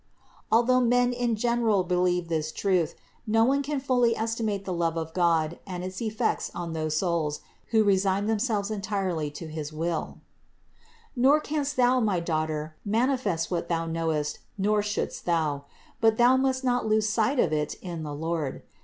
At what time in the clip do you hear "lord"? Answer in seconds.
18.15-18.63